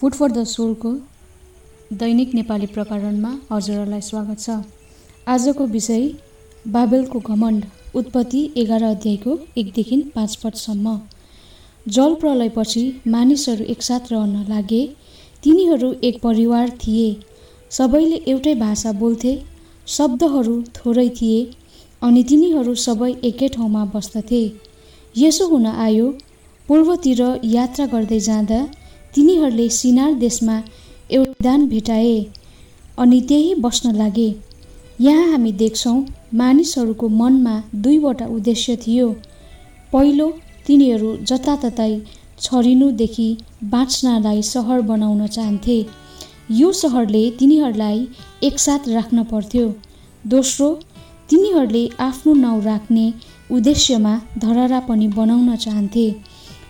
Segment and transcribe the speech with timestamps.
[0.00, 0.90] Food for the सोलको
[1.92, 4.54] दैनिक नेपाली प्रकरणमा हजुरहरूलाई स्वागत छ
[5.28, 6.06] आजको विषय
[6.68, 10.94] बाबेलको घमण्ड उत्पत्ति एघार अध्यायको एकदेखि पाँच पदसम्म
[11.86, 14.80] जल प्रलयपछि मानिसहरू एकसाथ रहन लागे
[15.42, 17.06] तिनीहरू एक परिवार थिए
[17.70, 19.36] सबैले एउटै भाषा बोल्थे
[19.88, 21.38] शब्दहरू थोरै थिए
[22.02, 24.44] अनि तिनीहरू सबै एकै ठाउँमा बस्दथे
[25.14, 26.10] यसो हुन आयो
[26.68, 28.66] पूर्वतिर यात्रा गर्दै जाँदा
[29.14, 30.56] तिनीहरूले सिनार देशमा
[31.10, 32.14] एउटा दान भेटाए
[32.98, 34.28] अनि त्यही बस्न लागे।
[35.00, 35.98] यहाँ हामी देख्छौँ
[36.34, 39.08] मानिसहरूको मनमा दुईवटा उद्देश्य थियो।
[39.92, 40.28] पहिलो
[40.66, 41.92] तिनीहरू जताततै
[42.40, 43.28] छरिनुदेखि
[43.72, 45.78] बाँच्नलाई सहर बनाउन चाहन्थे।
[46.52, 48.06] यो सहरले तिनीहरूलाई
[48.42, 49.66] एकसाथ राख्न पर्थ्यो।
[50.24, 50.68] दोस्रो
[51.30, 53.12] तिनीहरूले आफ्नो नाउँ राख्ने
[53.50, 56.06] उद्देश्यमा धरहरा पनि बनाउन चाहन्थे।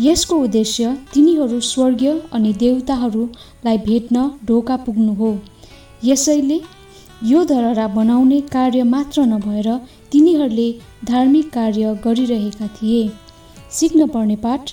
[0.00, 5.30] यसको उद्देश्य तिनीहरू स्वर्गीय अनि देवताहरूलाई भेट्न ढोका पुग्नु हो।
[6.04, 6.60] यसैले
[7.22, 9.68] यो धरहरा बनाउने कार्य मात्र नभएर
[10.12, 10.70] तिनीहरूले
[11.04, 13.10] धार्मिक कार्य गरिरहेका थिए।
[13.70, 14.72] सिक्न पर्ने पाठ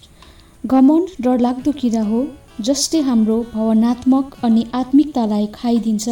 [0.64, 2.26] घमण्ड डरलाग्दो किरा हो
[2.62, 6.10] जसले हाम्रो भावनात्मक अनि आत्मिकतालाई खाइदिन्छ।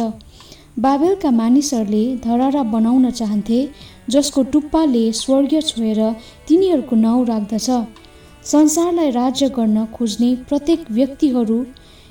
[0.78, 3.58] बाबेलका मानिसहरूले धरहरा बनाउन चाहन्थे
[4.10, 6.00] जसको टुप्पाले स्वर्गीय छोएर
[6.48, 7.70] तिनीहरूको नाउँ राख्दछ।
[8.44, 11.58] संसारलाई राज्य गर्न खोज्ने प्रत्येक व्यक्तिहरू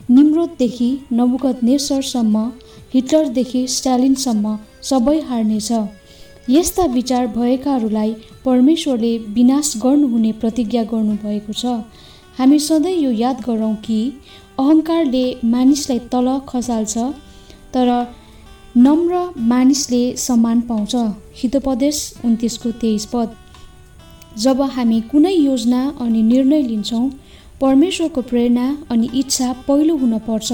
[0.09, 2.44] निम्रोददेखि नबुकत नेसरसम्म
[2.94, 4.58] हिटलरदेखि स्टालिनसम्म
[4.89, 5.72] सबै हार्नेछ।
[6.50, 8.14] यस्ता विचार भएकाहरूलाई
[8.45, 11.66] परमेश्वरले विनाश गर्नुहुने प्रतिज्ञा गर्नुभएको छ।
[12.38, 14.00] हामी सधैँ यो याद गरौँ कि
[14.59, 16.98] अहङ्कारले मानिसलाई तल खसाल्छ
[17.73, 17.89] तर
[18.78, 19.20] नम्र
[19.52, 20.95] मानिसले सम्मान पाउँछ।
[21.42, 23.36] हितोपदेश उन्तिसको तेइस पद।
[24.43, 27.09] जब हामी कुनै योजना अनि निर्णय लिन्छौँ
[27.61, 30.49] परमेश्वरको प्रेरणा अनि इच्छा पहिलो हुनपर्छ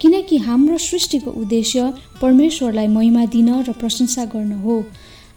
[0.00, 4.76] किनकि हाम्रो सृष्टिको उद्देश्य परमेश्वरलाई महिमा दिन र प्रशंसा गर्न हो।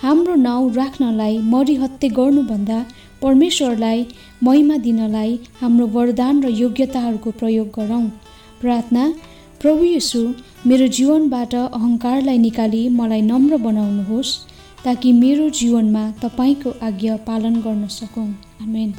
[0.02, 2.80] हाम्रो नाउँ राख्नलाई मरिहत्ते गर्नुभन्दा
[3.22, 4.06] परमेश्वरलाई
[4.44, 8.06] महिमा दिनलाई हाम्रो वरदान र योग्यताहरूको प्रयोग गरौँ।
[8.62, 9.04] प्रार्थना
[9.62, 10.22] प्रभु यीशु
[10.68, 14.32] मेरो जीवनबाट अहङ्कारलाई निकाली मलाई नम्र बनाउनुहोस्।
[14.86, 18.28] ताकि मेरो जीवनमा तपाईँको आज्ञा पालन गर्न सकौँ।
[18.62, 18.94] आमेन।